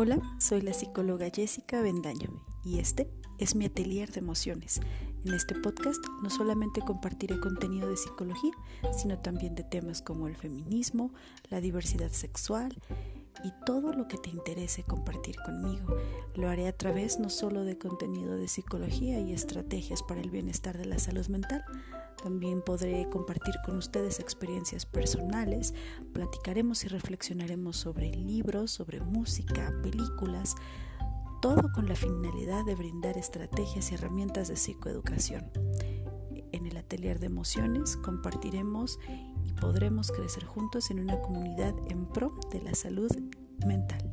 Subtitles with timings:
[0.00, 4.80] Hola, soy la psicóloga Jessica Bendaño y este es mi atelier de emociones.
[5.24, 8.52] En este podcast no solamente compartiré contenido de psicología,
[8.96, 11.12] sino también de temas como el feminismo,
[11.50, 12.80] la diversidad sexual
[13.44, 15.96] y todo lo que te interese compartir conmigo.
[16.34, 20.78] Lo haré a través no solo de contenido de psicología y estrategias para el bienestar
[20.78, 21.64] de la salud mental,
[22.22, 25.72] también podré compartir con ustedes experiencias personales,
[26.12, 30.56] platicaremos y reflexionaremos sobre libros, sobre música, películas,
[31.40, 35.50] todo con la finalidad de brindar estrategias y herramientas de psicoeducación.
[36.88, 38.98] Atelier de emociones compartiremos
[39.44, 43.10] y podremos crecer juntos en una comunidad en pro de la salud
[43.66, 44.07] mental.